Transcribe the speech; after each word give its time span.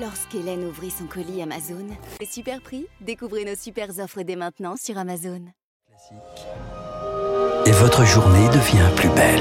Lorsqu'Hélène 0.00 0.64
ouvrit 0.64 0.90
son 0.90 1.04
colis 1.04 1.40
Amazon, 1.40 1.86
les 2.20 2.26
super 2.26 2.60
prix, 2.60 2.86
découvrez 3.00 3.44
nos 3.44 3.54
super 3.54 3.88
offres 4.00 4.22
dès 4.22 4.34
maintenant 4.34 4.74
sur 4.76 4.98
Amazon. 4.98 5.40
Et 7.64 7.70
votre 7.70 8.04
journée 8.04 8.48
devient 8.48 8.88
plus 8.96 9.08
belle. 9.10 9.40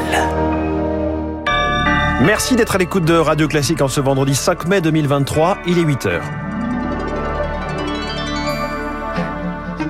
Merci 2.24 2.56
d'être 2.56 2.76
à 2.76 2.78
l'écoute 2.78 3.04
de 3.04 3.16
Radio 3.16 3.48
Classique 3.48 3.82
en 3.82 3.88
ce 3.88 4.00
vendredi 4.00 4.36
5 4.36 4.68
mai 4.68 4.80
2023, 4.80 5.58
il 5.66 5.80
est 5.80 5.84
8h. 5.84 6.22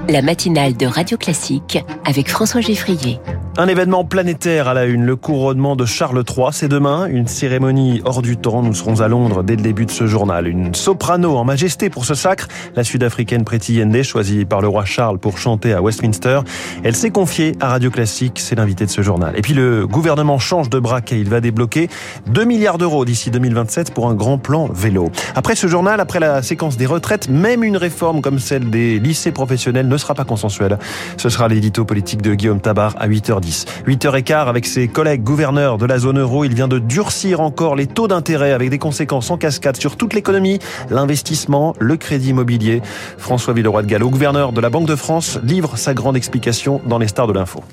La 0.08 0.22
matinale 0.22 0.78
de 0.78 0.86
Radio 0.86 1.18
Classique 1.18 1.78
avec 2.06 2.30
François 2.30 2.62
Geffrier. 2.62 3.20
Un 3.56 3.68
événement 3.68 4.04
planétaire 4.04 4.68
à 4.68 4.74
la 4.74 4.86
une, 4.86 5.06
le 5.06 5.16
couronnement 5.16 5.76
de 5.76 5.86
Charles 5.86 6.24
III. 6.28 6.48
C'est 6.52 6.68
demain, 6.68 7.06
une 7.06 7.28
cérémonie 7.28 8.02
hors 8.04 8.24
du 8.24 8.36
temps. 8.36 8.64
Nous 8.64 8.74
serons 8.74 9.02
à 9.02 9.08
Londres 9.08 9.44
dès 9.44 9.56
le 9.56 9.62
début 9.62 9.86
de 9.86 9.92
ce 9.92 10.08
journal. 10.08 10.48
Une 10.48 10.74
soprano 10.74 11.38
en 11.38 11.44
majesté 11.44 11.92
pour 11.92 12.06
ce 12.06 12.16
sacre, 12.16 12.48
la 12.76 12.84
sud-africaine 12.84 13.44
Pretty 13.44 13.76
Yende, 13.76 14.02
choisie 14.02 14.46
par 14.46 14.60
le 14.60 14.70
roi 14.70 14.86
Charles 14.86 15.20
pour 15.20 15.38
chanter 15.38 15.72
à 15.72 15.84
Westminster. 15.84 16.40
Elle 16.84 16.96
s'est 16.96 17.12
confiée 17.12 17.56
à 17.60 17.68
Radio 17.70 17.92
Classique, 17.92 18.40
c'est 18.40 18.56
l'invité 18.56 18.88
de 18.88 18.90
ce 18.90 19.04
journal. 19.04 19.38
Et 19.38 19.44
puis 19.44 19.54
le 19.54 19.86
gouvernement 19.86 20.40
change 20.40 20.72
de 20.72 20.80
braquet. 20.80 21.20
Il 21.20 21.30
va 21.30 21.40
débloquer 21.40 21.90
2 22.30 22.46
milliards 22.46 22.80
d'euros 22.80 23.06
d'ici 23.06 23.30
2027 23.30 23.94
pour 23.94 24.10
un 24.10 24.16
grand 24.16 24.40
plan 24.40 24.66
vélo. 24.74 25.12
Après 25.36 25.54
ce 25.54 25.68
journal, 25.68 26.00
après 26.00 26.20
la 26.20 26.42
séquence 26.42 26.76
des 26.76 26.88
retraites, 26.88 27.30
même 27.30 27.64
une 27.64 27.78
réforme 27.78 28.22
comme 28.22 28.40
celle 28.40 28.72
des 28.72 28.98
lycées 28.98 29.32
professionnels 29.32 29.88
ne 29.88 29.98
sera 29.98 30.16
pas 30.16 30.26
consensuelle. 30.26 30.80
Ce 31.18 31.30
sera 31.30 31.48
l'édito 31.48 31.86
politique 31.86 32.24
de 32.24 32.34
Guillaume 32.34 32.60
Tabar 32.60 32.96
à 32.98 33.08
8h 33.08 33.43
8h15 33.44 34.48
avec 34.48 34.66
ses 34.66 34.88
collègues 34.88 35.24
gouverneurs 35.24 35.78
de 35.78 35.86
la 35.86 36.00
zone 36.00 36.20
euro, 36.20 36.44
il 36.46 36.54
vient 36.54 36.68
de 36.68 36.80
durcir 36.80 37.42
encore 37.42 37.76
les 37.76 37.88
taux 37.88 38.08
d'intérêt 38.08 38.52
avec 38.52 38.70
des 38.70 38.80
conséquences 38.80 39.30
en 39.32 39.38
cascade 39.38 39.78
sur 39.78 39.98
toute 39.98 40.14
l'économie, 40.14 40.60
l'investissement, 40.90 41.76
le 41.80 41.98
crédit 41.98 42.30
immobilier. 42.30 42.82
François 43.18 43.54
Villeroy 43.54 43.84
de 43.84 43.88
Gallo, 43.88 44.10
gouverneur 44.10 44.52
de 44.52 44.62
la 44.62 44.70
Banque 44.70 44.88
de 44.88 44.96
France, 44.96 45.40
livre 45.44 45.78
sa 45.78 45.94
grande 45.94 46.18
explication 46.18 46.82
dans 46.86 46.98
les 46.98 47.08
stars 47.08 47.28
de 47.28 47.34
l'info. 47.34 47.64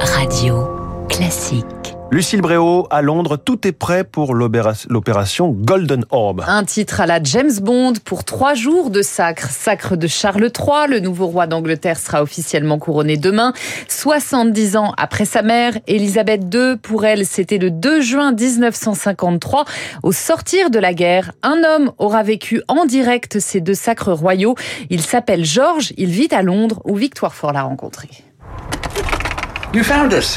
Radio 0.00 0.68
classique. 1.08 1.77
Lucille 2.10 2.40
Bréau, 2.40 2.86
à 2.90 3.02
Londres, 3.02 3.36
tout 3.36 3.68
est 3.68 3.72
prêt 3.72 4.02
pour 4.02 4.34
l'opération 4.34 5.50
Golden 5.50 6.06
Orb. 6.10 6.42
Un 6.46 6.64
titre 6.64 7.02
à 7.02 7.06
la 7.06 7.22
James 7.22 7.52
Bond 7.60 7.92
pour 8.02 8.24
trois 8.24 8.54
jours 8.54 8.88
de 8.88 9.02
sacre. 9.02 9.50
Sacre 9.50 9.94
de 9.94 10.06
Charles 10.06 10.44
III, 10.44 10.88
le 10.88 11.00
nouveau 11.00 11.26
roi 11.26 11.46
d'Angleterre 11.46 11.98
sera 11.98 12.22
officiellement 12.22 12.78
couronné 12.78 13.18
demain. 13.18 13.52
70 13.88 14.76
ans 14.78 14.94
après 14.96 15.26
sa 15.26 15.42
mère, 15.42 15.74
Elisabeth 15.86 16.42
II, 16.52 16.78
pour 16.78 17.04
elle, 17.04 17.26
c'était 17.26 17.58
le 17.58 17.70
2 17.70 18.00
juin 18.00 18.32
1953. 18.32 19.66
Au 20.02 20.12
sortir 20.12 20.70
de 20.70 20.78
la 20.78 20.94
guerre, 20.94 21.32
un 21.42 21.62
homme 21.62 21.92
aura 21.98 22.22
vécu 22.22 22.62
en 22.68 22.86
direct 22.86 23.38
ces 23.38 23.60
deux 23.60 23.74
sacres 23.74 24.12
royaux. 24.12 24.54
Il 24.88 25.02
s'appelle 25.02 25.44
George, 25.44 25.92
il 25.98 26.08
vit 26.08 26.28
à 26.30 26.40
Londres 26.40 26.80
où 26.86 26.96
Victoire 26.96 27.34
Fort 27.34 27.52
l'a 27.52 27.64
rencontré. 27.64 28.08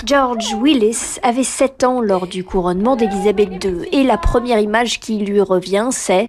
George 0.05 0.55
Willis 0.61 1.17
avait 1.23 1.43
7 1.43 1.83
ans 1.85 2.01
lors 2.01 2.27
du 2.27 2.43
couronnement 2.43 2.97
d'Elisabeth 2.97 3.63
II 3.63 3.87
et 3.93 4.03
la 4.03 4.17
première 4.17 4.59
image 4.59 4.99
qui 4.99 5.19
lui 5.19 5.39
revient, 5.39 5.87
c'est 5.91 6.27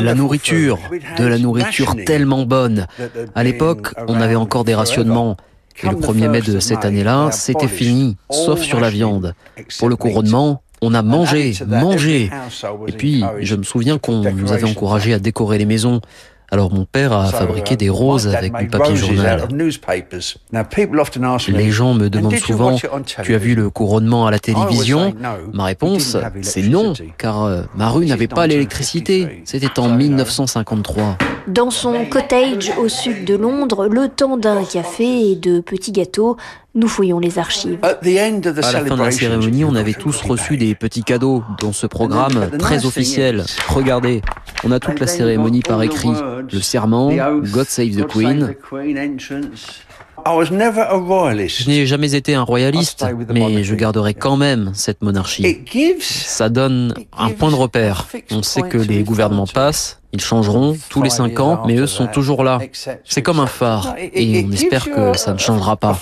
la 0.00 0.14
nourriture, 0.14 0.78
de 1.18 1.24
la 1.24 1.38
nourriture 1.38 1.96
tellement 2.04 2.44
bonne. 2.44 2.86
À 3.34 3.42
l'époque, 3.42 3.94
on 4.08 4.20
avait 4.20 4.36
encore 4.36 4.64
des 4.64 4.74
rationnements. 4.74 5.36
Et 5.82 5.88
le 5.88 5.96
1er 5.96 6.28
mai 6.28 6.42
de 6.42 6.60
cette 6.60 6.84
année-là, 6.84 7.30
c'était 7.30 7.68
fini, 7.68 8.18
sauf 8.30 8.60
sur 8.60 8.80
la 8.80 8.90
viande. 8.90 9.34
Pour 9.78 9.88
le 9.88 9.96
couronnement, 9.96 10.62
on 10.82 10.92
a 10.92 11.02
mangé, 11.02 11.54
mangé. 11.66 12.30
Et 12.88 12.92
puis, 12.92 13.24
je 13.40 13.56
me 13.56 13.62
souviens 13.62 13.96
qu'on 13.96 14.30
nous 14.32 14.52
avait 14.52 14.68
encouragé 14.68 15.14
à 15.14 15.18
décorer 15.18 15.56
les 15.56 15.66
maisons. 15.66 16.02
Alors 16.52 16.72
mon 16.72 16.84
père 16.84 17.12
a 17.12 17.26
fabriqué 17.26 17.76
des 17.76 17.88
roses 17.88 18.26
avec 18.26 18.54
du 18.56 18.66
papier 18.66 18.96
journal. 18.96 19.48
Les 21.48 21.70
gens 21.70 21.94
me 21.94 22.08
demandent 22.08 22.36
souvent, 22.36 22.76
tu 23.22 23.34
as 23.34 23.38
vu 23.38 23.54
le 23.54 23.70
couronnement 23.70 24.26
à 24.26 24.30
la 24.30 24.38
télévision 24.38 25.14
Ma 25.52 25.64
réponse, 25.64 26.16
c'est 26.42 26.62
non, 26.62 26.92
car 27.18 27.44
euh, 27.44 27.62
ma 27.76 27.88
rue 27.88 28.06
n'avait 28.06 28.28
pas 28.28 28.46
l'électricité. 28.46 29.42
C'était 29.44 29.78
en 29.78 29.88
1953. 29.88 31.18
Dans 31.46 31.70
son 31.70 32.04
cottage 32.04 32.72
au 32.78 32.88
sud 32.88 33.24
de 33.24 33.34
Londres, 33.34 33.86
le 33.86 34.08
temps 34.08 34.36
d'un 34.36 34.62
café 34.64 35.30
et 35.30 35.36
de 35.36 35.60
petits 35.60 35.92
gâteaux, 35.92 36.36
nous 36.74 36.86
fouillons 36.86 37.18
les 37.18 37.38
archives. 37.38 37.78
À 37.82 37.88
la 37.92 38.84
fin 38.84 38.96
de 38.96 39.02
la 39.02 39.10
cérémonie, 39.10 39.64
on 39.64 39.74
avait 39.74 39.94
tous 39.94 40.20
reçu 40.22 40.56
des 40.56 40.74
petits 40.74 41.02
cadeaux 41.02 41.42
dans 41.60 41.72
ce 41.72 41.86
programme 41.86 42.50
très 42.58 42.86
officiel. 42.86 43.44
Regardez, 43.68 44.22
on 44.64 44.70
a 44.72 44.80
toute 44.80 45.00
la 45.00 45.06
cérémonie 45.06 45.62
par 45.62 45.82
écrit. 45.82 46.10
Le 46.52 46.60
serment, 46.60 47.10
God 47.10 47.66
Save 47.66 47.96
the 47.96 48.06
Queen. 48.06 48.54
Je 50.26 51.68
n'ai 51.68 51.86
jamais 51.86 52.14
été 52.14 52.34
un 52.34 52.42
royaliste, 52.42 53.06
mais 53.32 53.64
je 53.64 53.74
garderai 53.74 54.14
quand 54.14 54.36
même 54.36 54.72
cette 54.74 55.02
monarchie. 55.02 55.64
Ça 56.00 56.48
donne 56.48 56.94
un 57.16 57.30
point 57.30 57.50
de 57.50 57.56
repère. 57.56 58.06
On 58.30 58.42
sait 58.42 58.62
que 58.62 58.78
les 58.78 59.02
gouvernements 59.02 59.46
passent, 59.46 59.99
ils 60.12 60.20
changeront 60.20 60.76
tous 60.88 61.02
les 61.02 61.10
cinq 61.10 61.38
ans, 61.38 61.62
mais 61.66 61.76
eux 61.76 61.86
sont 61.86 62.06
toujours 62.06 62.42
là. 62.42 62.58
C'est 63.04 63.22
comme 63.22 63.38
un 63.38 63.46
phare, 63.46 63.94
et 63.98 64.44
on 64.46 64.52
espère 64.52 64.90
que 64.90 65.16
ça 65.16 65.32
ne 65.32 65.38
changera 65.38 65.76
pas. 65.76 65.96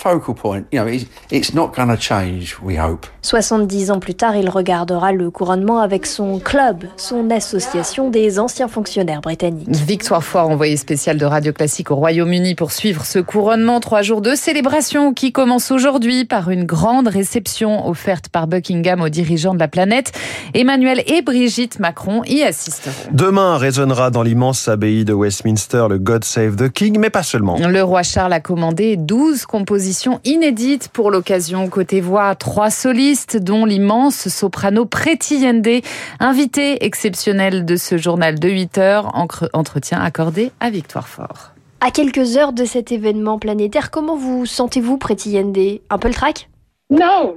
70 3.21 3.91
ans 3.91 3.99
plus 3.99 4.15
tard, 4.15 4.35
il 4.35 4.49
regardera 4.49 5.11
le 5.11 5.29
couronnement 5.29 5.79
avec 5.79 6.05
son 6.05 6.39
club, 6.39 6.85
son 6.97 7.29
association 7.29 8.09
des 8.09 8.39
anciens 8.39 8.67
fonctionnaires 8.67 9.21
britanniques. 9.21 9.69
Victoire 9.69 10.23
Fort, 10.23 10.49
envoyé 10.49 10.75
spécial 10.77 11.17
de 11.17 11.25
Radio 11.25 11.53
Classique 11.53 11.91
au 11.91 11.95
Royaume-Uni 11.95 12.55
pour 12.55 12.71
suivre 12.71 13.05
ce 13.05 13.19
couronnement. 13.19 13.79
Trois 13.79 14.01
jours 14.01 14.21
de 14.21 14.33
célébration 14.33 15.13
qui 15.13 15.31
commence 15.31 15.69
aujourd'hui 15.69 16.25
par 16.25 16.49
une 16.49 16.63
grande 16.63 17.07
réception 17.07 17.87
offerte 17.87 18.29
par 18.29 18.47
Buckingham 18.47 19.01
aux 19.01 19.09
dirigeants 19.09 19.53
de 19.53 19.59
la 19.59 19.67
planète. 19.67 20.13
Emmanuel 20.53 21.03
et 21.05 21.21
Brigitte 21.21 21.79
Macron 21.79 22.23
y 22.25 22.41
assisteront. 22.41 22.93
Demain 23.11 23.57
résonnera 23.57 23.98
dans 24.09 24.23
l'immense 24.23 24.69
abbaye 24.69 25.03
de 25.03 25.11
Westminster 25.11 25.87
le 25.89 25.97
God 25.97 26.23
Save 26.23 26.55
the 26.55 26.71
King, 26.71 26.97
mais 26.97 27.09
pas 27.09 27.23
seulement. 27.23 27.57
Le 27.59 27.83
roi 27.83 28.01
Charles 28.03 28.31
a 28.31 28.39
commandé 28.39 28.95
12 28.95 29.45
compositions 29.45 30.21
inédites 30.23 30.87
pour 30.87 31.11
l'occasion. 31.11 31.67
Côté 31.67 31.99
voix, 31.99 32.33
trois 32.35 32.69
solistes, 32.69 33.35
dont 33.35 33.65
l'immense 33.65 34.29
soprano 34.29 34.85
Pretty 34.85 35.39
Yende, 35.39 35.83
invité 36.21 36.85
exceptionnel 36.85 37.65
de 37.65 37.75
ce 37.75 37.97
journal 37.97 38.39
de 38.39 38.47
8 38.47 38.77
heures, 38.77 39.11
entretien 39.51 39.99
accordé 39.99 40.53
à 40.61 40.69
Victoire 40.69 41.09
Fort. 41.09 41.51
À 41.81 41.91
quelques 41.91 42.37
heures 42.37 42.53
de 42.53 42.63
cet 42.63 42.93
événement 42.93 43.39
planétaire, 43.39 43.91
comment 43.91 44.15
vous 44.15 44.45
sentez-vous, 44.45 44.97
Pretty 44.97 45.31
Yende? 45.31 45.81
Un 45.89 45.97
peu 45.97 46.07
le 46.07 46.13
trac? 46.13 46.49
Non, 46.91 47.35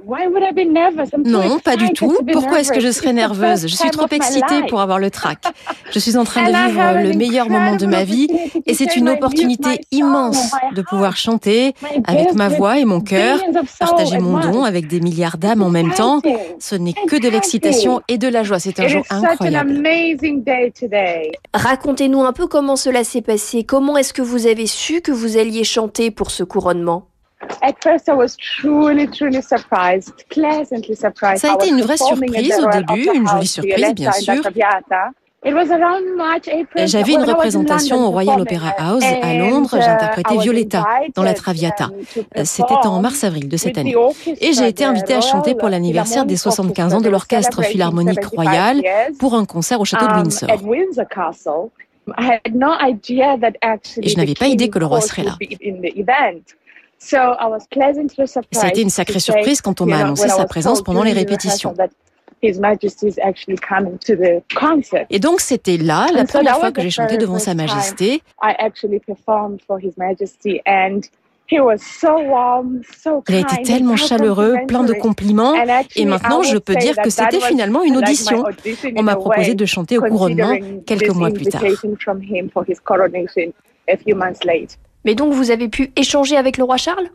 pas 1.59 1.75
du 1.75 1.93
tout. 1.93 2.17
Pourquoi 2.31 2.61
est-ce 2.61 2.71
que 2.71 2.79
je 2.79 2.91
serais 2.91 3.13
nerveuse? 3.13 3.67
Je 3.67 3.75
suis 3.75 3.91
trop 3.91 4.07
excitée 4.09 4.63
pour 4.67 4.81
avoir 4.81 4.97
le 4.97 5.11
trac. 5.11 5.43
Je 5.91 5.99
suis 5.99 6.17
en 6.17 6.23
train 6.23 6.43
de 6.43 6.47
vivre 6.47 7.03
le 7.03 7.13
meilleur 7.15 7.49
moment 7.49 7.75
de 7.75 7.85
ma 7.85 8.03
vie 8.03 8.27
et 8.65 8.73
c'est 8.73 8.95
une 8.95 9.09
opportunité 9.09 9.81
immense 9.91 10.53
de 10.75 10.81
pouvoir 10.81 11.17
chanter 11.17 11.73
avec 12.05 12.33
ma 12.33 12.49
voix 12.49 12.79
et 12.79 12.85
mon 12.85 12.99
cœur, 12.99 13.39
partager 13.79 14.17
mon 14.17 14.39
don 14.39 14.63
avec 14.63 14.87
des 14.87 14.99
milliards 14.99 15.37
d'âmes 15.37 15.61
en 15.61 15.69
même 15.69 15.91
temps. 15.91 16.19
Ce 16.59 16.73
n'est 16.73 16.93
que 16.93 17.21
de 17.21 17.29
l'excitation 17.29 18.01
et 18.07 18.17
de 18.17 18.27
la 18.27 18.41
joie. 18.41 18.57
C'est 18.57 18.79
un 18.79 18.87
jour 18.87 19.03
incroyable. 19.11 19.83
Racontez-nous 21.53 22.23
un 22.23 22.33
peu 22.33 22.47
comment 22.47 22.75
cela 22.75 23.03
s'est 23.03 23.21
passé. 23.21 23.63
Comment 23.63 23.97
est-ce 23.97 24.13
que 24.13 24.23
vous 24.23 24.47
avez 24.47 24.65
su 24.65 25.01
que 25.01 25.11
vous 25.11 25.37
alliez 25.37 25.63
chanter 25.63 26.09
pour 26.09 26.31
ce 26.31 26.43
couronnement? 26.43 27.12
Ça 31.37 31.51
a 31.51 31.55
été 31.55 31.69
une 31.69 31.81
vraie 31.81 31.97
surprise 31.97 32.59
au 32.59 32.69
début, 32.69 33.09
une 33.13 33.27
jolie 33.27 33.47
surprise 33.47 33.93
bien 33.93 34.11
sûr. 34.11 34.41
J'avais 36.85 37.13
une 37.13 37.23
représentation 37.23 38.07
au 38.07 38.11
Royal 38.11 38.39
Opera 38.39 38.69
House 38.77 39.03
à 39.03 39.33
Londres. 39.35 39.77
J'interprétais 39.79 40.37
Violetta 40.37 40.85
dans 41.15 41.23
la 41.23 41.33
Traviata. 41.33 41.89
C'était 42.43 42.73
en 42.85 43.01
mars-avril 43.01 43.49
de 43.49 43.57
cette 43.57 43.77
année. 43.77 43.95
Et 44.39 44.53
j'ai 44.53 44.67
été 44.67 44.85
invitée 44.85 45.13
à 45.13 45.21
chanter 45.21 45.55
pour 45.55 45.69
l'anniversaire 45.69 46.25
des 46.25 46.37
75 46.37 46.93
ans 46.93 47.01
de 47.01 47.09
l'Orchestre 47.09 47.63
Philharmonique 47.63 48.23
Royal 48.25 48.81
pour 49.19 49.35
un 49.35 49.45
concert 49.45 49.81
au 49.81 49.85
château 49.85 50.07
de 50.07 50.11
um, 50.11 50.19
Windsor. 50.19 50.49
Et 54.01 54.09
je 54.09 54.17
n'avais 54.17 54.33
pas 54.33 54.47
idée 54.47 54.69
que 54.69 54.79
le 54.79 54.85
roi 54.85 54.99
serait 55.01 55.23
là. 55.23 55.37
Ça 58.51 58.65
a 58.65 58.69
été 58.69 58.81
une 58.81 58.89
sacrée 58.89 59.19
surprise 59.19 59.61
quand 59.61 59.81
on 59.81 59.85
m'a 59.85 59.97
annoncé 60.05 60.27
sa 60.29 60.45
présence 60.45 60.81
pendant 60.81 61.03
les 61.03 61.13
répétitions. 61.13 61.73
Et 65.09 65.19
donc 65.19 65.39
c'était 65.39 65.77
là 65.77 66.07
la 66.13 66.25
première 66.25 66.57
fois 66.59 66.71
que 66.71 66.81
j'ai 66.81 66.89
chanté 66.89 67.17
devant 67.17 67.39
Sa 67.39 67.53
Majesté. 67.55 68.21
Il 73.29 73.35
a 73.35 73.39
été 73.39 73.61
tellement 73.63 73.95
chaleureux, 73.97 74.55
plein 74.67 74.83
de 74.83 74.93
compliments, 74.93 75.53
et 75.95 76.05
maintenant 76.05 76.41
je 76.41 76.57
peux 76.57 76.75
dire 76.75 76.95
que 77.01 77.09
c'était 77.09 77.39
finalement 77.41 77.83
une 77.83 77.97
audition. 77.97 78.43
On 78.95 79.03
m'a 79.03 79.15
proposé 79.15 79.53
de 79.53 79.65
chanter 79.65 79.97
au 79.97 80.01
couronnement 80.01 80.53
quelques 80.85 81.09
mois 81.13 81.31
plus 81.31 81.45
tard. 81.45 81.61
Mais 85.05 85.15
donc 85.15 85.33
vous 85.33 85.51
avez 85.51 85.67
pu 85.67 85.91
échanger 85.95 86.37
avec 86.37 86.57
le 86.57 86.63
roi 86.63 86.77
Charles? 86.77 87.09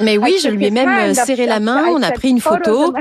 Mais 0.00 0.18
oui, 0.18 0.36
je 0.42 0.48
lui 0.48 0.66
ai 0.66 0.70
même 0.70 1.14
serré 1.14 1.46
la 1.46 1.60
main, 1.60 1.86
on 1.90 2.02
a 2.02 2.10
pris 2.10 2.28
une 2.30 2.40
photo. 2.40 2.92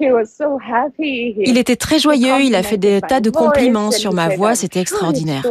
Il 0.00 1.58
était 1.58 1.76
très 1.76 1.98
joyeux, 1.98 2.40
il 2.40 2.54
a 2.54 2.62
fait 2.62 2.76
des 2.76 3.00
tas 3.00 3.20
de 3.20 3.30
compliments 3.30 3.90
sur 3.90 4.12
ma 4.12 4.28
voix, 4.28 4.54
c'était 4.54 4.80
extraordinaire. 4.80 5.44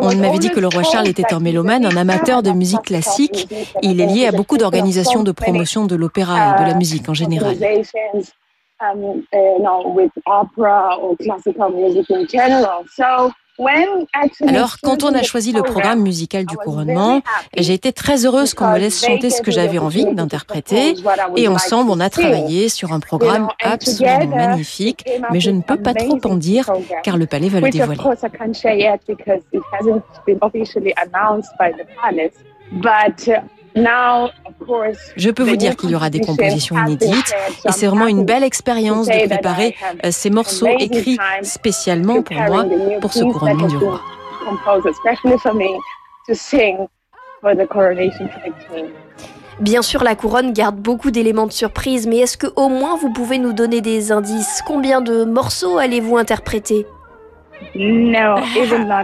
On 0.00 0.14
m'avait 0.14 0.38
dit 0.38 0.50
que 0.50 0.60
le 0.60 0.68
roi 0.68 0.82
Charles 0.84 1.08
était 1.08 1.34
un 1.34 1.40
mélomane, 1.40 1.84
un 1.86 1.96
amateur 1.96 2.42
de 2.42 2.50
musique 2.50 2.82
classique. 2.82 3.48
Il 3.82 4.00
est 4.00 4.06
lié 4.06 4.26
à 4.26 4.32
beaucoup 4.32 4.58
d'organisations 4.58 5.22
de 5.24 5.32
promotion 5.32 5.86
de 5.86 5.96
l'opéra 5.96 6.56
et 6.56 6.62
de 6.62 6.68
la 6.68 6.74
musique 6.76 7.08
en 7.08 7.14
général. 7.14 7.56
Alors, 14.48 14.76
quand 14.82 15.04
on 15.04 15.14
a 15.14 15.22
choisi 15.22 15.52
le 15.52 15.62
programme 15.62 16.00
musical 16.00 16.46
du 16.46 16.56
couronnement, 16.56 17.20
j'ai 17.56 17.74
été 17.74 17.92
très 17.92 18.24
heureuse 18.24 18.54
qu'on 18.54 18.70
me 18.72 18.78
laisse 18.78 19.04
chanter 19.04 19.30
ce 19.30 19.42
que 19.42 19.50
j'avais 19.50 19.78
envie 19.78 20.06
d'interpréter. 20.06 20.94
Et 21.36 21.48
ensemble, 21.48 21.90
on 21.90 22.00
a 22.00 22.10
travaillé 22.10 22.68
sur 22.68 22.92
un 22.92 23.00
programme 23.00 23.48
absolument 23.62 24.26
magnifique, 24.36 25.04
mais 25.30 25.40
je 25.40 25.50
ne 25.50 25.60
peux 25.60 25.76
pas 25.76 25.94
trop 25.94 26.18
en 26.24 26.36
dire 26.36 26.70
car 27.02 27.16
le 27.16 27.26
palais 27.26 27.48
va 27.48 27.60
le 27.60 27.70
dévoiler. 27.70 28.00
Je 35.16 35.30
peux 35.30 35.42
vous 35.42 35.56
dire 35.56 35.76
qu'il 35.76 35.90
y 35.90 35.94
aura 35.94 36.10
des 36.10 36.20
compositions 36.20 36.76
inédites 36.76 37.34
et 37.66 37.72
c'est 37.72 37.86
vraiment 37.86 38.06
une 38.06 38.24
belle 38.24 38.42
expérience 38.44 39.06
de 39.06 39.26
préparer 39.26 39.74
euh, 40.04 40.08
ces 40.10 40.30
morceaux 40.30 40.66
écrits 40.78 41.18
spécialement 41.42 42.22
pour 42.22 42.36
moi 42.36 42.64
pour 43.00 43.12
ce 43.12 43.24
couronnement 43.24 43.66
du 43.66 43.76
roi. 43.76 44.00
Bien 49.60 49.82
sûr, 49.82 50.02
la 50.02 50.14
couronne 50.14 50.52
garde 50.52 50.76
beaucoup 50.76 51.10
d'éléments 51.10 51.46
de 51.46 51.52
surprise, 51.52 52.06
mais 52.06 52.18
est-ce 52.18 52.36
que 52.36 52.46
au 52.56 52.68
moins 52.68 52.96
vous 52.96 53.12
pouvez 53.12 53.38
nous 53.38 53.52
donner 53.52 53.80
des 53.80 54.10
indices? 54.10 54.62
Combien 54.66 55.00
de 55.00 55.24
morceaux 55.24 55.78
allez-vous 55.78 56.16
interpréter? 56.16 56.86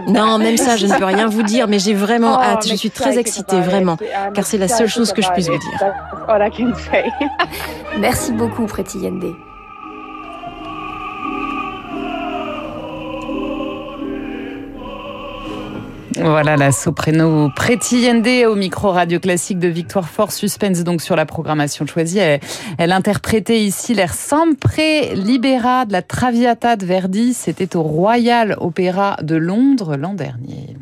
Non, 0.07 0.37
même 0.37 0.57
ça, 0.57 0.77
je 0.77 0.85
ne 0.87 0.97
peux 0.97 1.05
rien 1.05 1.27
vous 1.27 1.43
dire, 1.43 1.67
mais 1.67 1.79
j'ai 1.79 1.93
vraiment 1.93 2.37
oh, 2.37 2.41
hâte. 2.41 2.67
Je 2.67 2.75
suis 2.75 2.91
très 2.91 3.17
excitée, 3.17 3.59
vraiment, 3.61 3.97
car 4.33 4.45
c'est 4.45 4.57
la 4.57 4.67
seule 4.67 4.87
chose 4.87 5.13
que 5.13 5.21
je 5.21 5.31
puisse 5.31 5.49
vous 5.49 5.57
dire. 5.57 5.93
Merci 7.99 8.31
beaucoup, 8.31 8.65
Pretty 8.65 8.99
Yende. 8.99 9.35
Voilà 16.21 16.57
la 16.57 16.71
soprano 16.71 17.49
Pretty 17.55 18.01
Yende 18.01 18.45
au 18.45 18.55
micro 18.55 18.91
radio 18.91 19.19
classique 19.19 19.57
de 19.59 19.69
Victoire 19.69 20.09
Fort 20.09 20.31
Suspense 20.31 20.83
donc 20.83 21.01
sur 21.01 21.15
la 21.15 21.25
programmation 21.25 21.85
choisie. 21.85 22.19
Elle, 22.19 22.91
interprétait 22.91 23.61
ici 23.61 23.93
l'air 23.93 24.13
Sempre 24.13 25.15
Libera 25.15 25.85
de 25.85 25.93
la 25.93 26.01
Traviata 26.01 26.75
de 26.75 26.85
Verdi. 26.85 27.33
C'était 27.33 27.75
au 27.75 27.83
Royal 27.83 28.57
Opera 28.59 29.17
de 29.21 29.35
Londres 29.35 29.95
l'an 29.95 30.13
dernier. 30.13 30.75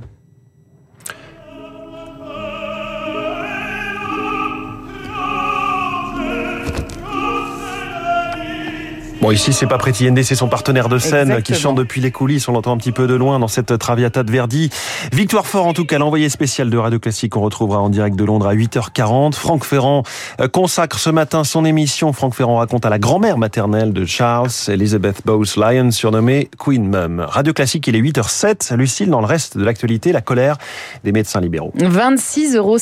Bon, 9.28 9.32
ici, 9.32 9.52
c'est 9.52 9.68
pas 9.68 9.78
Pretty 9.78 10.10
c'est 10.24 10.36
son 10.36 10.48
partenaire 10.48 10.88
de 10.88 11.00
scène 11.00 11.42
qui 11.42 11.54
chante 11.54 11.76
depuis 11.76 12.00
les 12.00 12.12
coulisses. 12.12 12.48
On 12.48 12.54
l'entend 12.54 12.72
un 12.72 12.78
petit 12.78 12.94
peu 12.94 13.08
de 13.08 13.14
loin 13.14 13.40
dans 13.40 13.50
cette 13.50 13.78
Traviata 13.78 14.24
de 14.24 14.32
Verdi. 14.32 14.70
Victoire 15.12 15.46
Fort, 15.46 15.68
en 15.68 15.74
tout 15.74 15.84
cas, 15.84 15.98
l'envoyé 15.98 16.30
spécial 16.30 16.70
de 16.70 16.78
Radio 16.78 16.98
Classique, 16.98 17.36
on 17.36 17.42
retrouvera 17.42 17.82
en 17.82 17.90
direct 17.90 18.16
de 18.16 18.24
Londres 18.24 18.48
à 18.48 18.56
8h40. 18.56 19.34
Franck 19.34 19.66
Ferrand 19.66 20.04
euh, 20.40 20.48
consacre 20.48 20.98
ce 20.98 21.10
matin 21.10 21.44
son 21.44 21.66
émission. 21.66 22.14
Franck 22.14 22.36
Ferrand 22.36 22.56
raconte 22.56 22.86
à 22.86 22.90
la 22.90 23.00
grand-mère 23.00 23.38
maternelle 23.38 23.92
de 23.92 24.06
Charles, 24.06 24.48
Elizabeth 24.70 25.24
Bowes 25.26 25.58
Lyon, 25.58 25.92
surnommée 25.92 26.50
Queen 26.58 26.88
Mum. 26.88 27.20
Radio 27.20 27.52
Classique, 27.52 27.86
il 27.88 27.98
est 27.98 28.02
8h07. 28.02 28.78
Lucille, 28.78 29.10
dans 29.10 29.20
le 29.20 29.28
reste 29.28 29.58
de 29.58 29.66
l'actualité, 29.66 30.14
la 30.14 30.22
colère 30.22 30.56
des 31.04 31.12
médecins 31.12 31.42
libéraux. 31.42 31.74
26,50 31.76 32.56
euros, 32.56 32.78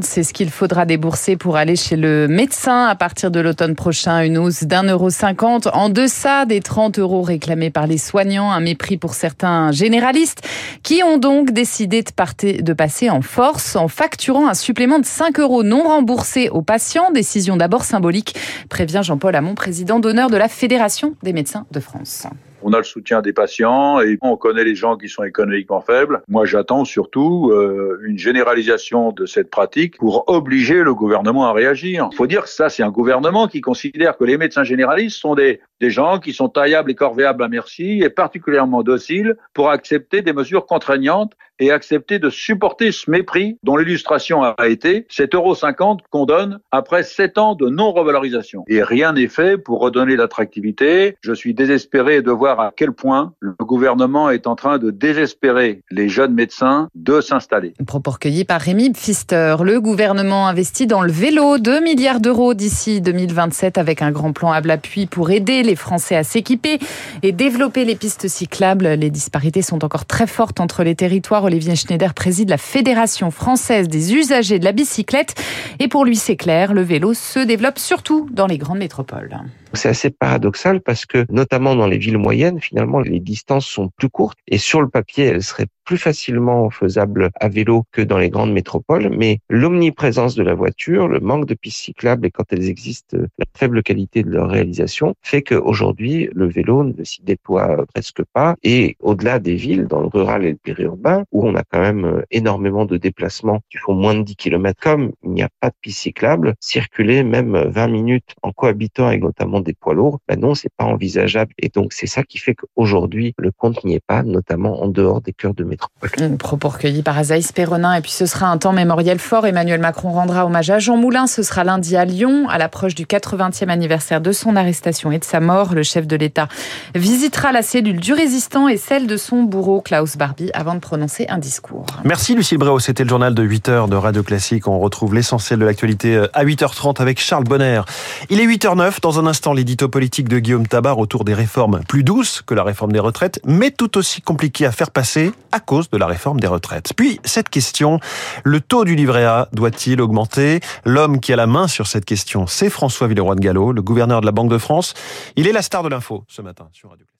c'est 0.00 0.22
ce 0.22 0.32
qu'il 0.32 0.48
faudra 0.48 0.86
débourser 0.86 1.36
pour 1.36 1.56
aller 1.56 1.76
chez 1.76 1.96
le 1.96 2.28
médecin 2.28 2.86
à 2.86 2.94
partir 2.94 3.30
de 3.30 3.40
l'automne 3.40 3.74
prochain. 3.74 4.22
Une 4.22 4.38
hausse 4.38 4.64
d'un 4.64 4.84
euro 4.84 5.10
cinquante 5.10 5.68
en 5.82 5.88
deçà 5.88 6.46
des 6.46 6.60
30 6.60 7.00
euros 7.00 7.22
réclamés 7.22 7.70
par 7.70 7.88
les 7.88 7.98
soignants, 7.98 8.52
un 8.52 8.60
mépris 8.60 8.98
pour 8.98 9.14
certains 9.14 9.72
généralistes 9.72 10.48
qui 10.84 11.02
ont 11.02 11.18
donc 11.18 11.50
décidé 11.50 12.04
de, 12.04 12.72
passer 12.72 13.10
en 13.10 13.20
force 13.20 13.74
en 13.74 13.88
facturant 13.88 14.46
un 14.46 14.54
supplément 14.54 15.00
de 15.00 15.04
5 15.04 15.40
euros 15.40 15.64
non 15.64 15.82
remboursé 15.82 16.48
aux 16.50 16.62
patients. 16.62 17.10
Décision 17.10 17.56
d'abord 17.56 17.82
symbolique, 17.82 18.36
prévient 18.68 19.00
Jean-Paul 19.02 19.34
Hamon, 19.34 19.56
président 19.56 19.98
d'honneur 19.98 20.30
de 20.30 20.36
la 20.36 20.46
Fédération 20.46 21.16
des 21.24 21.32
médecins 21.32 21.66
de 21.72 21.80
France. 21.80 22.28
On 22.62 22.72
a 22.72 22.78
le 22.78 22.84
soutien 22.84 23.22
des 23.22 23.32
patients 23.32 24.00
et 24.00 24.18
on 24.22 24.36
connaît 24.36 24.64
les 24.64 24.74
gens 24.74 24.96
qui 24.96 25.08
sont 25.08 25.24
économiquement 25.24 25.80
faibles. 25.80 26.22
Moi, 26.28 26.44
j'attends 26.46 26.84
surtout 26.84 27.50
euh, 27.50 27.98
une 28.04 28.18
généralisation 28.18 29.10
de 29.10 29.26
cette 29.26 29.50
pratique 29.50 29.98
pour 29.98 30.24
obliger 30.28 30.82
le 30.82 30.94
gouvernement 30.94 31.46
à 31.46 31.52
réagir. 31.52 32.08
Il 32.12 32.16
faut 32.16 32.26
dire 32.26 32.44
que 32.44 32.48
ça, 32.48 32.68
c'est 32.68 32.82
un 32.82 32.90
gouvernement 32.90 33.48
qui 33.48 33.60
considère 33.60 34.16
que 34.16 34.24
les 34.24 34.38
médecins 34.38 34.64
généralistes 34.64 35.18
sont 35.18 35.34
des, 35.34 35.60
des 35.82 35.90
gens 35.90 36.20
qui 36.20 36.32
sont 36.32 36.48
taillables 36.48 36.92
et 36.92 36.94
corvéables 36.94 37.42
à 37.42 37.48
merci 37.48 38.02
et 38.04 38.08
particulièrement 38.08 38.84
dociles 38.84 39.34
pour 39.52 39.68
accepter 39.68 40.22
des 40.22 40.32
mesures 40.32 40.64
contraignantes 40.64 41.32
et 41.58 41.70
accepter 41.70 42.18
de 42.18 42.30
supporter 42.30 42.92
ce 42.92 43.10
mépris 43.10 43.58
dont 43.62 43.76
l'illustration 43.76 44.42
a 44.42 44.68
été 44.68 45.06
cet 45.08 45.34
euro 45.34 45.54
50 45.54 46.00
qu'on 46.10 46.24
donne 46.24 46.58
après 46.70 47.02
sept 47.02 47.38
ans 47.38 47.54
de 47.54 47.68
non-revalorisation. 47.68 48.64
Et 48.68 48.82
rien 48.82 49.12
n'est 49.12 49.28
fait 49.28 49.58
pour 49.58 49.80
redonner 49.80 50.16
l'attractivité. 50.16 51.16
Je 51.20 51.32
suis 51.32 51.54
désespéré 51.54 52.22
de 52.22 52.30
voir 52.30 52.58
à 52.58 52.72
quel 52.76 52.92
point 52.92 53.34
le 53.40 53.54
gouvernement 53.60 54.30
est 54.30 54.46
en 54.46 54.56
train 54.56 54.78
de 54.78 54.90
désespérer 54.90 55.82
les 55.90 56.08
jeunes 56.08 56.34
médecins 56.34 56.88
de 56.94 57.20
s'installer. 57.20 57.74
Propos 57.86 58.12
recueillis 58.12 58.44
par 58.44 58.60
Rémi 58.60 58.90
Pfister. 58.90 59.56
Le 59.62 59.80
gouvernement 59.80 60.48
investit 60.48 60.86
dans 60.86 61.02
le 61.02 61.12
vélo 61.12 61.58
2 61.58 61.80
milliards 61.80 62.20
d'euros 62.20 62.54
d'ici 62.54 63.00
2027 63.00 63.78
avec 63.78 64.02
un 64.02 64.10
grand 64.10 64.32
plan 64.32 64.50
à 64.50 64.60
l'appui 64.60 65.06
pour 65.06 65.30
aider 65.30 65.62
les 65.62 65.71
Français 65.76 66.16
à 66.16 66.24
s'équiper 66.24 66.78
et 67.22 67.32
développer 67.32 67.84
les 67.84 67.94
pistes 67.94 68.28
cyclables. 68.28 68.88
Les 68.88 69.10
disparités 69.10 69.62
sont 69.62 69.84
encore 69.84 70.06
très 70.06 70.26
fortes 70.26 70.60
entre 70.60 70.82
les 70.84 70.94
territoires. 70.94 71.44
Olivier 71.44 71.76
Schneider 71.76 72.14
préside 72.14 72.48
la 72.48 72.58
Fédération 72.58 73.30
française 73.30 73.88
des 73.88 74.14
usagers 74.14 74.58
de 74.58 74.64
la 74.64 74.72
bicyclette. 74.72 75.34
Et 75.78 75.88
pour 75.88 76.04
lui, 76.04 76.16
c'est 76.16 76.36
clair, 76.36 76.72
le 76.72 76.82
vélo 76.82 77.14
se 77.14 77.38
développe 77.38 77.78
surtout 77.78 78.28
dans 78.32 78.46
les 78.46 78.58
grandes 78.58 78.78
métropoles. 78.78 79.40
C'est 79.74 79.88
assez 79.88 80.10
paradoxal 80.10 80.80
parce 80.80 81.06
que, 81.06 81.24
notamment 81.30 81.74
dans 81.74 81.86
les 81.86 81.98
villes 81.98 82.18
moyennes, 82.18 82.60
finalement, 82.60 83.00
les 83.00 83.20
distances 83.20 83.66
sont 83.66 83.88
plus 83.96 84.08
courtes 84.08 84.38
et 84.48 84.58
sur 84.58 84.80
le 84.80 84.88
papier, 84.88 85.24
elles 85.24 85.42
seraient 85.42 85.66
plus 85.84 85.98
facilement 85.98 86.70
faisables 86.70 87.30
à 87.40 87.48
vélo 87.48 87.84
que 87.92 88.02
dans 88.02 88.18
les 88.18 88.30
grandes 88.30 88.52
métropoles. 88.52 89.10
Mais 89.16 89.40
l'omniprésence 89.48 90.34
de 90.34 90.42
la 90.42 90.54
voiture, 90.54 91.08
le 91.08 91.20
manque 91.20 91.46
de 91.46 91.54
pistes 91.54 91.80
cyclables 91.80 92.26
et 92.26 92.30
quand 92.30 92.52
elles 92.52 92.68
existent, 92.68 93.16
la 93.38 93.46
faible 93.56 93.82
qualité 93.82 94.22
de 94.22 94.30
leur 94.30 94.48
réalisation 94.48 95.14
fait 95.22 95.42
qu'aujourd'hui, 95.42 96.28
le 96.34 96.48
vélo 96.48 96.84
ne 96.84 97.04
s'y 97.04 97.22
déploie 97.22 97.84
presque 97.92 98.22
pas. 98.32 98.56
Et 98.62 98.96
au-delà 99.00 99.38
des 99.38 99.54
villes, 99.54 99.86
dans 99.86 100.00
le 100.00 100.06
rural 100.06 100.44
et 100.44 100.50
le 100.50 100.56
périurbain, 100.56 101.24
où 101.32 101.46
on 101.46 101.54
a 101.54 101.62
quand 101.64 101.80
même 101.80 102.22
énormément 102.30 102.84
de 102.84 102.96
déplacements 102.96 103.60
qui 103.70 103.78
font 103.78 103.94
moins 103.94 104.14
de 104.14 104.22
10 104.22 104.36
km, 104.36 104.80
comme 104.80 105.12
il 105.24 105.30
n'y 105.30 105.42
a 105.42 105.48
pas 105.60 105.68
de 105.70 105.74
pistes 105.80 106.00
cyclables, 106.00 106.54
circuler 106.60 107.24
même 107.24 107.56
20 107.56 107.88
minutes 107.88 108.34
en 108.42 108.52
cohabitant 108.52 109.08
avec 109.08 109.22
notamment 109.22 109.60
des 109.62 109.74
poids 109.74 109.94
lourds, 109.94 110.18
ben 110.28 110.38
non, 110.38 110.54
c'est 110.54 110.70
pas 110.76 110.84
envisageable. 110.84 111.52
Et 111.58 111.68
donc, 111.68 111.92
c'est 111.92 112.06
ça 112.06 112.22
qui 112.22 112.38
fait 112.38 112.54
qu'aujourd'hui, 112.54 113.34
le 113.38 113.50
compte 113.50 113.84
n'y 113.84 113.94
est 113.94 114.04
pas, 114.06 114.22
notamment 114.22 114.82
en 114.82 114.88
dehors 114.88 115.20
des 115.20 115.32
cœurs 115.32 115.54
de 115.54 115.64
métropole. 115.64 116.10
Propos 116.38 116.68
recueilli 116.68 117.02
par 117.02 117.18
Azaïs 117.18 117.52
Perronin. 117.52 117.94
Et 117.94 118.00
puis, 118.00 118.10
ce 118.10 118.26
sera 118.26 118.48
un 118.48 118.58
temps 118.58 118.72
mémoriel 118.72 119.18
fort. 119.18 119.46
Emmanuel 119.46 119.80
Macron 119.80 120.10
rendra 120.10 120.46
hommage 120.46 120.70
à 120.70 120.78
Jean 120.78 120.96
Moulin. 120.96 121.26
Ce 121.26 121.42
sera 121.42 121.64
lundi 121.64 121.96
à 121.96 122.04
Lyon, 122.04 122.48
à 122.48 122.58
l'approche 122.58 122.94
du 122.94 123.04
80e 123.04 123.68
anniversaire 123.68 124.20
de 124.20 124.32
son 124.32 124.56
arrestation 124.56 125.12
et 125.12 125.18
de 125.18 125.24
sa 125.24 125.40
mort. 125.40 125.74
Le 125.74 125.82
chef 125.82 126.06
de 126.06 126.16
l'État 126.16 126.48
visitera 126.94 127.52
la 127.52 127.62
cellule 127.62 128.00
du 128.00 128.12
résistant 128.12 128.68
et 128.68 128.76
celle 128.76 129.06
de 129.06 129.16
son 129.16 129.42
bourreau, 129.42 129.80
Klaus 129.80 130.16
Barbie, 130.16 130.50
avant 130.54 130.74
de 130.74 130.80
prononcer 130.80 131.26
un 131.28 131.38
discours. 131.38 131.86
Merci, 132.04 132.34
Lucille 132.34 132.58
Bréau. 132.58 132.78
C'était 132.78 133.04
le 133.04 133.08
journal 133.08 133.34
de 133.34 133.42
8 133.42 133.68
heures 133.68 133.88
de 133.88 133.96
Radio 133.96 134.22
Classique. 134.22 134.66
On 134.68 134.78
retrouve 134.78 135.14
l'essentiel 135.14 135.58
de 135.58 135.64
l'actualité 135.64 136.16
euh, 136.16 136.26
à 136.32 136.44
8h30 136.44 137.00
avec 137.00 137.20
Charles 137.20 137.44
Bonner. 137.44 137.82
Il 138.30 138.40
est 138.40 138.46
8h09. 138.46 139.00
Dans 139.00 139.18
un 139.18 139.26
instant, 139.26 139.51
l'édito 139.54 139.88
politique 139.88 140.28
de 140.28 140.38
Guillaume 140.38 140.66
Tabar 140.66 140.98
autour 140.98 141.24
des 141.24 141.34
réformes 141.34 141.80
plus 141.88 142.04
douces 142.04 142.42
que 142.42 142.54
la 142.54 142.62
réforme 142.62 142.92
des 142.92 142.98
retraites, 142.98 143.40
mais 143.44 143.70
tout 143.70 143.98
aussi 143.98 144.22
compliquées 144.22 144.66
à 144.66 144.72
faire 144.72 144.90
passer 144.90 145.32
à 145.52 145.60
cause 145.60 145.90
de 145.90 145.96
la 145.96 146.06
réforme 146.06 146.40
des 146.40 146.46
retraites. 146.46 146.92
Puis 146.96 147.20
cette 147.24 147.48
question, 147.48 148.00
le 148.44 148.60
taux 148.60 148.84
du 148.84 148.94
livret 148.94 149.24
A 149.24 149.48
doit-il 149.52 150.00
augmenter? 150.00 150.60
L'homme 150.84 151.20
qui 151.20 151.32
a 151.32 151.36
la 151.36 151.46
main 151.46 151.68
sur 151.68 151.86
cette 151.86 152.04
question, 152.04 152.46
c'est 152.46 152.70
François 152.70 153.06
Villeroy 153.06 153.34
de 153.34 153.40
Gallo, 153.40 153.72
le 153.72 153.82
gouverneur 153.82 154.20
de 154.20 154.26
la 154.26 154.32
Banque 154.32 154.50
de 154.50 154.58
France. 154.58 154.94
Il 155.36 155.46
est 155.46 155.52
la 155.52 155.62
star 155.62 155.82
de 155.82 155.88
l'info 155.88 156.24
ce 156.28 156.42
matin 156.42 156.68
sur 156.72 156.90
Radio. 156.90 157.11